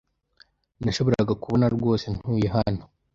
Nashoboraga 0.83 1.33
kubona 1.43 1.65
rwose 1.75 2.05
ntuye 2.15 2.47
hano. 2.55 2.83